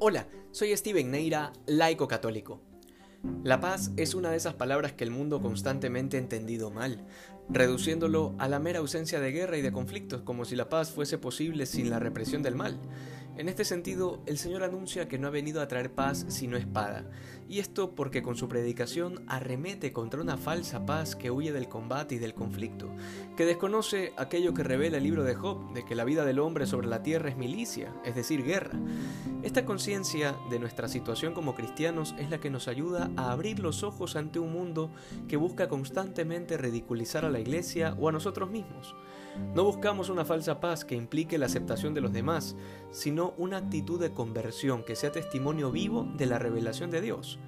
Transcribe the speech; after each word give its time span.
Hola, 0.00 0.28
soy 0.52 0.76
Steven 0.76 1.10
Neira, 1.10 1.52
laico 1.66 2.06
católico. 2.06 2.62
La 3.42 3.58
paz 3.58 3.90
es 3.96 4.14
una 4.14 4.30
de 4.30 4.36
esas 4.36 4.54
palabras 4.54 4.92
que 4.92 5.02
el 5.02 5.10
mundo 5.10 5.42
constantemente 5.42 6.16
ha 6.16 6.20
entendido 6.20 6.70
mal, 6.70 7.04
reduciéndolo 7.48 8.36
a 8.38 8.46
la 8.46 8.60
mera 8.60 8.78
ausencia 8.78 9.18
de 9.18 9.32
guerra 9.32 9.56
y 9.56 9.60
de 9.60 9.72
conflictos, 9.72 10.22
como 10.22 10.44
si 10.44 10.54
la 10.54 10.68
paz 10.68 10.92
fuese 10.92 11.18
posible 11.18 11.66
sin 11.66 11.90
la 11.90 11.98
represión 11.98 12.44
del 12.44 12.54
mal. 12.54 12.78
En 13.38 13.48
este 13.48 13.64
sentido, 13.64 14.20
el 14.26 14.36
Señor 14.36 14.64
anuncia 14.64 15.06
que 15.06 15.16
no 15.16 15.28
ha 15.28 15.30
venido 15.30 15.62
a 15.62 15.68
traer 15.68 15.92
paz 15.92 16.26
sino 16.26 16.56
espada, 16.56 17.08
y 17.48 17.60
esto 17.60 17.94
porque 17.94 18.20
con 18.20 18.34
su 18.34 18.48
predicación 18.48 19.22
arremete 19.28 19.92
contra 19.92 20.20
una 20.20 20.36
falsa 20.36 20.84
paz 20.84 21.14
que 21.14 21.30
huye 21.30 21.52
del 21.52 21.68
combate 21.68 22.16
y 22.16 22.18
del 22.18 22.34
conflicto, 22.34 22.90
que 23.36 23.46
desconoce 23.46 24.12
aquello 24.16 24.54
que 24.54 24.64
revela 24.64 24.96
el 24.96 25.04
libro 25.04 25.22
de 25.22 25.36
Job, 25.36 25.72
de 25.72 25.84
que 25.84 25.94
la 25.94 26.02
vida 26.02 26.24
del 26.24 26.40
hombre 26.40 26.66
sobre 26.66 26.88
la 26.88 27.04
tierra 27.04 27.28
es 27.28 27.36
milicia, 27.36 27.94
es 28.04 28.16
decir, 28.16 28.42
guerra. 28.42 28.76
Esta 29.44 29.64
conciencia 29.64 30.34
de 30.50 30.58
nuestra 30.58 30.88
situación 30.88 31.32
como 31.32 31.54
cristianos 31.54 32.16
es 32.18 32.30
la 32.30 32.40
que 32.40 32.50
nos 32.50 32.66
ayuda 32.66 33.12
a 33.16 33.30
abrir 33.30 33.60
los 33.60 33.84
ojos 33.84 34.16
ante 34.16 34.40
un 34.40 34.52
mundo 34.52 34.90
que 35.28 35.36
busca 35.36 35.68
constantemente 35.68 36.56
ridiculizar 36.56 37.24
a 37.24 37.30
la 37.30 37.38
iglesia 37.38 37.94
o 38.00 38.08
a 38.08 38.12
nosotros 38.12 38.50
mismos. 38.50 38.96
No 39.54 39.62
buscamos 39.62 40.08
una 40.08 40.24
falsa 40.24 40.58
paz 40.58 40.84
que 40.84 40.96
implique 40.96 41.38
la 41.38 41.46
aceptación 41.46 41.94
de 41.94 42.00
los 42.00 42.12
demás, 42.12 42.56
sino 42.90 43.27
una 43.36 43.58
actitud 43.58 44.00
de 44.00 44.12
conversión 44.12 44.84
que 44.84 44.96
sea 44.96 45.12
testimonio 45.12 45.70
vivo 45.70 46.08
de 46.16 46.26
la 46.26 46.38
revelación 46.38 46.90
de 46.90 47.00
Dios. 47.00 47.38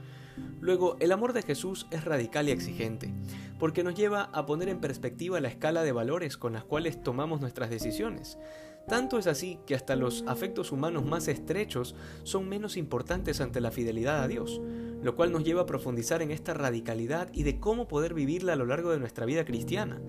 Luego, 0.60 0.96
el 1.00 1.12
amor 1.12 1.32
de 1.32 1.42
Jesús 1.42 1.86
es 1.90 2.04
radical 2.04 2.48
y 2.48 2.52
exigente, 2.52 3.12
porque 3.58 3.82
nos 3.82 3.94
lleva 3.94 4.24
a 4.32 4.46
poner 4.46 4.68
en 4.68 4.80
perspectiva 4.80 5.40
la 5.40 5.48
escala 5.48 5.82
de 5.82 5.92
valores 5.92 6.36
con 6.36 6.52
las 6.52 6.64
cuales 6.64 7.02
tomamos 7.02 7.40
nuestras 7.40 7.70
decisiones. 7.70 8.38
Tanto 8.86 9.18
es 9.18 9.26
así 9.26 9.58
que 9.66 9.74
hasta 9.74 9.96
los 9.96 10.24
afectos 10.26 10.72
humanos 10.72 11.04
más 11.04 11.28
estrechos 11.28 11.94
son 12.24 12.48
menos 12.48 12.76
importantes 12.76 13.40
ante 13.40 13.60
la 13.60 13.70
fidelidad 13.70 14.22
a 14.22 14.28
Dios, 14.28 14.60
lo 15.02 15.16
cual 15.16 15.32
nos 15.32 15.44
lleva 15.44 15.62
a 15.62 15.66
profundizar 15.66 16.22
en 16.22 16.30
esta 16.30 16.54
radicalidad 16.54 17.30
y 17.32 17.42
de 17.42 17.58
cómo 17.58 17.88
poder 17.88 18.14
vivirla 18.14 18.52
a 18.52 18.56
lo 18.56 18.66
largo 18.66 18.90
de 18.90 18.98
nuestra 18.98 19.26
vida 19.26 19.44
cristiana. 19.44 20.00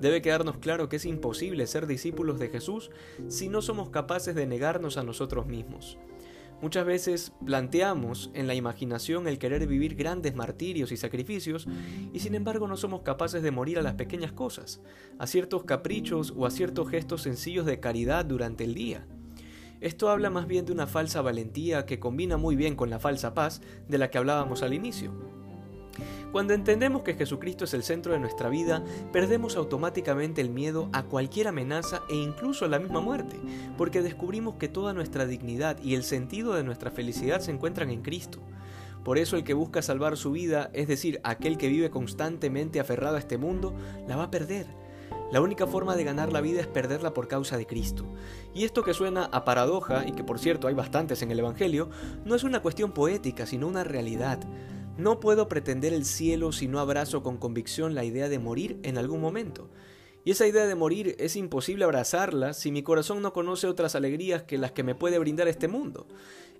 Debe 0.00 0.22
quedarnos 0.22 0.58
claro 0.58 0.88
que 0.88 0.96
es 0.96 1.06
imposible 1.06 1.66
ser 1.66 1.86
discípulos 1.86 2.38
de 2.38 2.48
Jesús 2.48 2.90
si 3.28 3.48
no 3.48 3.62
somos 3.62 3.90
capaces 3.90 4.34
de 4.34 4.46
negarnos 4.46 4.96
a 4.96 5.04
nosotros 5.04 5.46
mismos. 5.46 5.98
Muchas 6.60 6.86
veces 6.86 7.32
planteamos 7.44 8.30
en 8.32 8.46
la 8.46 8.54
imaginación 8.54 9.28
el 9.28 9.38
querer 9.38 9.66
vivir 9.66 9.96
grandes 9.96 10.34
martirios 10.34 10.92
y 10.92 10.96
sacrificios 10.96 11.66
y 12.12 12.20
sin 12.20 12.34
embargo 12.34 12.68
no 12.68 12.76
somos 12.76 13.02
capaces 13.02 13.42
de 13.42 13.50
morir 13.50 13.78
a 13.78 13.82
las 13.82 13.94
pequeñas 13.94 14.32
cosas, 14.32 14.80
a 15.18 15.26
ciertos 15.26 15.64
caprichos 15.64 16.32
o 16.36 16.46
a 16.46 16.50
ciertos 16.50 16.88
gestos 16.88 17.22
sencillos 17.22 17.66
de 17.66 17.80
caridad 17.80 18.24
durante 18.24 18.64
el 18.64 18.74
día. 18.74 19.06
Esto 19.84 20.08
habla 20.08 20.30
más 20.30 20.46
bien 20.46 20.64
de 20.64 20.72
una 20.72 20.86
falsa 20.86 21.20
valentía 21.20 21.84
que 21.84 22.00
combina 22.00 22.38
muy 22.38 22.56
bien 22.56 22.74
con 22.74 22.88
la 22.88 22.98
falsa 22.98 23.34
paz 23.34 23.60
de 23.86 23.98
la 23.98 24.08
que 24.08 24.16
hablábamos 24.16 24.62
al 24.62 24.72
inicio. 24.72 25.12
Cuando 26.32 26.54
entendemos 26.54 27.02
que 27.02 27.12
Jesucristo 27.12 27.66
es 27.66 27.74
el 27.74 27.82
centro 27.82 28.14
de 28.14 28.18
nuestra 28.18 28.48
vida, 28.48 28.82
perdemos 29.12 29.56
automáticamente 29.56 30.40
el 30.40 30.48
miedo 30.48 30.88
a 30.94 31.02
cualquier 31.02 31.48
amenaza 31.48 32.00
e 32.08 32.16
incluso 32.16 32.64
a 32.64 32.68
la 32.68 32.78
misma 32.78 33.02
muerte, 33.02 33.36
porque 33.76 34.00
descubrimos 34.00 34.54
que 34.54 34.68
toda 34.68 34.94
nuestra 34.94 35.26
dignidad 35.26 35.76
y 35.82 35.96
el 35.96 36.02
sentido 36.02 36.54
de 36.54 36.64
nuestra 36.64 36.90
felicidad 36.90 37.40
se 37.40 37.50
encuentran 37.50 37.90
en 37.90 38.00
Cristo. 38.00 38.38
Por 39.04 39.18
eso 39.18 39.36
el 39.36 39.44
que 39.44 39.52
busca 39.52 39.82
salvar 39.82 40.16
su 40.16 40.32
vida, 40.32 40.70
es 40.72 40.88
decir, 40.88 41.20
aquel 41.24 41.58
que 41.58 41.68
vive 41.68 41.90
constantemente 41.90 42.80
aferrado 42.80 43.16
a 43.16 43.20
este 43.20 43.36
mundo, 43.36 43.74
la 44.08 44.16
va 44.16 44.24
a 44.24 44.30
perder. 44.30 44.66
La 45.34 45.40
única 45.40 45.66
forma 45.66 45.96
de 45.96 46.04
ganar 46.04 46.32
la 46.32 46.40
vida 46.40 46.60
es 46.60 46.68
perderla 46.68 47.12
por 47.12 47.26
causa 47.26 47.56
de 47.56 47.66
Cristo. 47.66 48.06
Y 48.54 48.62
esto 48.62 48.84
que 48.84 48.94
suena 48.94 49.24
a 49.24 49.44
paradoja, 49.44 50.06
y 50.06 50.12
que 50.12 50.22
por 50.22 50.38
cierto 50.38 50.68
hay 50.68 50.74
bastantes 50.74 51.22
en 51.22 51.32
el 51.32 51.40
Evangelio, 51.40 51.90
no 52.24 52.36
es 52.36 52.44
una 52.44 52.62
cuestión 52.62 52.92
poética, 52.92 53.44
sino 53.44 53.66
una 53.66 53.82
realidad. 53.82 54.38
No 54.96 55.18
puedo 55.18 55.48
pretender 55.48 55.92
el 55.92 56.04
cielo 56.04 56.52
si 56.52 56.68
no 56.68 56.78
abrazo 56.78 57.24
con 57.24 57.36
convicción 57.36 57.96
la 57.96 58.04
idea 58.04 58.28
de 58.28 58.38
morir 58.38 58.78
en 58.84 58.96
algún 58.96 59.20
momento. 59.20 59.68
Y 60.22 60.30
esa 60.30 60.46
idea 60.46 60.68
de 60.68 60.76
morir 60.76 61.16
es 61.18 61.34
imposible 61.34 61.82
abrazarla 61.82 62.52
si 62.52 62.70
mi 62.70 62.84
corazón 62.84 63.20
no 63.20 63.32
conoce 63.32 63.66
otras 63.66 63.96
alegrías 63.96 64.44
que 64.44 64.56
las 64.56 64.70
que 64.70 64.84
me 64.84 64.94
puede 64.94 65.18
brindar 65.18 65.48
este 65.48 65.66
mundo. 65.66 66.06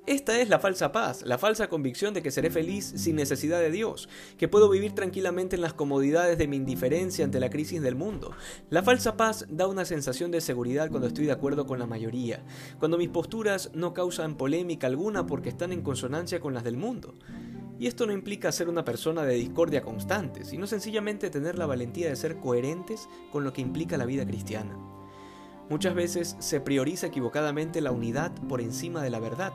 Esta 0.06 0.38
es 0.38 0.50
la 0.50 0.58
falsa 0.58 0.92
paz, 0.92 1.22
la 1.24 1.38
falsa 1.38 1.68
convicción 1.68 2.12
de 2.12 2.22
que 2.22 2.30
seré 2.30 2.50
feliz 2.50 2.92
sin 2.96 3.16
necesidad 3.16 3.58
de 3.58 3.70
Dios, 3.70 4.10
que 4.36 4.48
puedo 4.48 4.68
vivir 4.68 4.94
tranquilamente 4.94 5.56
en 5.56 5.62
las 5.62 5.72
comodidades 5.72 6.36
de 6.36 6.46
mi 6.46 6.56
indiferencia 6.56 7.24
ante 7.24 7.40
la 7.40 7.48
crisis 7.48 7.80
del 7.80 7.94
mundo. 7.94 8.32
La 8.68 8.82
falsa 8.82 9.16
paz 9.16 9.46
da 9.48 9.66
una 9.66 9.86
sensación 9.86 10.30
de 10.30 10.42
seguridad 10.42 10.90
cuando 10.90 11.08
estoy 11.08 11.24
de 11.24 11.32
acuerdo 11.32 11.64
con 11.64 11.78
la 11.78 11.86
mayoría, 11.86 12.44
cuando 12.78 12.98
mis 12.98 13.08
posturas 13.08 13.70
no 13.72 13.94
causan 13.94 14.36
polémica 14.36 14.88
alguna 14.88 15.24
porque 15.24 15.48
están 15.48 15.72
en 15.72 15.80
consonancia 15.80 16.38
con 16.38 16.52
las 16.52 16.64
del 16.64 16.76
mundo. 16.76 17.14
Y 17.78 17.86
esto 17.86 18.04
no 18.04 18.12
implica 18.12 18.52
ser 18.52 18.68
una 18.68 18.84
persona 18.84 19.22
de 19.22 19.36
discordia 19.36 19.80
constante, 19.80 20.44
sino 20.44 20.66
sencillamente 20.66 21.30
tener 21.30 21.56
la 21.56 21.64
valentía 21.64 22.10
de 22.10 22.16
ser 22.16 22.36
coherentes 22.36 23.08
con 23.32 23.42
lo 23.42 23.54
que 23.54 23.62
implica 23.62 23.96
la 23.96 24.04
vida 24.04 24.26
cristiana. 24.26 24.76
Muchas 25.70 25.94
veces 25.94 26.36
se 26.40 26.60
prioriza 26.60 27.06
equivocadamente 27.06 27.80
la 27.80 27.90
unidad 27.90 28.32
por 28.48 28.60
encima 28.60 29.02
de 29.02 29.08
la 29.08 29.18
verdad, 29.18 29.54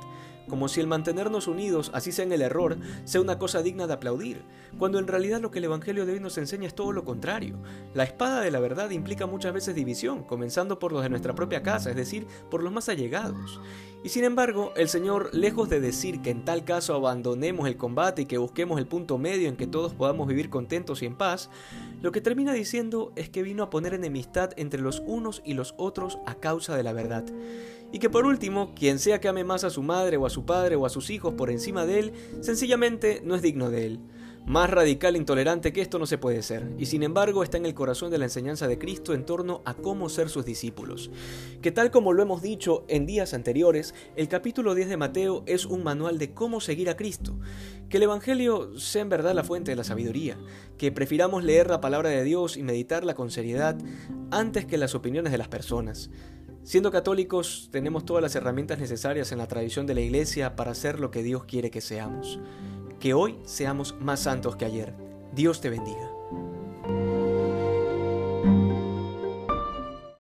como 0.49 0.67
si 0.67 0.81
el 0.81 0.87
mantenernos 0.87 1.47
unidos, 1.47 1.91
así 1.93 2.11
sea 2.11 2.25
en 2.25 2.33
el 2.33 2.41
error, 2.41 2.77
sea 3.05 3.21
una 3.21 3.39
cosa 3.39 3.61
digna 3.61 3.87
de 3.87 3.93
aplaudir, 3.93 4.41
cuando 4.77 4.99
en 4.99 5.07
realidad 5.07 5.39
lo 5.39 5.51
que 5.51 5.59
el 5.59 5.65
Evangelio 5.65 6.05
de 6.05 6.13
hoy 6.13 6.19
nos 6.19 6.37
enseña 6.37 6.67
es 6.67 6.75
todo 6.75 6.91
lo 6.91 7.05
contrario. 7.05 7.57
La 7.93 8.03
espada 8.03 8.41
de 8.41 8.51
la 8.51 8.59
verdad 8.59 8.89
implica 8.89 9.25
muchas 9.25 9.53
veces 9.53 9.75
división, 9.75 10.23
comenzando 10.23 10.79
por 10.79 10.91
los 10.91 11.03
de 11.03 11.09
nuestra 11.09 11.35
propia 11.35 11.63
casa, 11.63 11.91
es 11.91 11.95
decir, 11.95 12.27
por 12.49 12.61
los 12.63 12.73
más 12.73 12.89
allegados. 12.89 13.61
Y 14.01 14.09
sin 14.09 14.23
embargo, 14.23 14.71
el 14.77 14.87
Señor, 14.87 15.29
lejos 15.33 15.69
de 15.69 15.81
decir 15.81 16.21
que 16.21 16.29
en 16.29 16.45
tal 16.45 16.63
caso 16.63 16.93
abandonemos 16.93 17.67
el 17.67 17.75
combate 17.75 18.21
y 18.21 18.25
que 18.25 18.37
busquemos 18.37 18.79
el 18.79 18.87
punto 18.87 19.17
medio 19.17 19.49
en 19.49 19.57
que 19.57 19.67
todos 19.67 19.93
podamos 19.93 20.27
vivir 20.27 20.49
contentos 20.49 21.01
y 21.01 21.05
en 21.05 21.17
paz, 21.17 21.49
lo 22.01 22.13
que 22.13 22.21
termina 22.21 22.53
diciendo 22.53 23.11
es 23.17 23.29
que 23.29 23.43
vino 23.43 23.61
a 23.61 23.69
poner 23.69 23.93
enemistad 23.93 24.51
entre 24.55 24.81
los 24.81 25.03
unos 25.05 25.41
y 25.43 25.53
los 25.53 25.75
otros 25.77 26.17
a 26.25 26.35
causa 26.35 26.77
de 26.77 26.83
la 26.83 26.93
verdad. 26.93 27.25
Y 27.91 27.99
que 27.99 28.09
por 28.09 28.25
último, 28.25 28.73
quien 28.75 28.99
sea 28.99 29.19
que 29.19 29.27
ame 29.27 29.43
más 29.43 29.63
a 29.63 29.69
su 29.69 29.81
madre 29.81 30.17
o 30.17 30.25
a 30.25 30.29
su 30.29 30.45
padre 30.45 30.75
o 30.75 30.85
a 30.85 30.89
sus 30.89 31.09
hijos 31.09 31.33
por 31.33 31.49
encima 31.49 31.85
de 31.85 31.99
él, 31.99 32.13
sencillamente 32.41 33.21
no 33.23 33.35
es 33.35 33.41
digno 33.41 33.69
de 33.69 33.85
él. 33.85 33.99
Más 34.45 34.69
radical 34.69 35.15
e 35.15 35.19
intolerante 35.19 35.71
que 35.71 35.81
esto 35.81 35.99
no 35.99 36.07
se 36.07 36.17
puede 36.17 36.41
ser, 36.41 36.71
y 36.79 36.87
sin 36.87 37.03
embargo 37.03 37.43
está 37.43 37.57
en 37.57 37.67
el 37.67 37.75
corazón 37.75 38.09
de 38.09 38.17
la 38.17 38.25
enseñanza 38.25 38.67
de 38.67 38.79
Cristo 38.79 39.13
en 39.13 39.23
torno 39.23 39.61
a 39.63 39.75
cómo 39.75 40.09
ser 40.09 40.29
sus 40.29 40.43
discípulos. 40.43 41.11
Que 41.61 41.71
tal 41.71 41.91
como 41.91 42.13
lo 42.13 42.23
hemos 42.23 42.41
dicho 42.41 42.83
en 42.87 43.05
días 43.05 43.35
anteriores, 43.35 43.93
el 44.15 44.27
capítulo 44.27 44.73
10 44.73 44.89
de 44.89 44.97
Mateo 44.97 45.43
es 45.45 45.65
un 45.65 45.83
manual 45.83 46.17
de 46.17 46.33
cómo 46.33 46.61
seguir 46.61 46.89
a 46.89 46.95
Cristo. 46.97 47.37
Que 47.89 47.97
el 47.97 48.03
Evangelio 48.03 48.75
sea 48.79 49.03
en 49.03 49.09
verdad 49.09 49.35
la 49.35 49.43
fuente 49.43 49.71
de 49.71 49.75
la 49.75 49.83
sabiduría, 49.83 50.37
que 50.79 50.91
prefiramos 50.91 51.43
leer 51.43 51.69
la 51.69 51.81
palabra 51.81 52.09
de 52.09 52.23
Dios 52.23 52.57
y 52.57 52.63
meditarla 52.63 53.13
con 53.13 53.29
seriedad 53.29 53.77
antes 54.31 54.65
que 54.65 54.79
las 54.79 54.95
opiniones 54.95 55.31
de 55.31 55.37
las 55.37 55.47
personas. 55.47 56.09
Siendo 56.69 56.91
católicos, 56.91 57.67
tenemos 57.71 58.05
todas 58.05 58.21
las 58.21 58.35
herramientas 58.35 58.77
necesarias 58.77 59.31
en 59.31 59.39
la 59.39 59.47
tradición 59.47 59.87
de 59.87 59.95
la 59.95 60.01
Iglesia 60.01 60.55
para 60.55 60.69
hacer 60.69 60.99
lo 60.99 61.09
que 61.09 61.23
Dios 61.23 61.45
quiere 61.45 61.71
que 61.71 61.81
seamos. 61.81 62.39
Que 62.99 63.15
hoy 63.15 63.39
seamos 63.43 63.95
más 63.99 64.19
santos 64.19 64.55
que 64.55 64.65
ayer. 64.65 64.93
Dios 65.33 65.61
te 65.61 65.71
bendiga. 65.71 66.18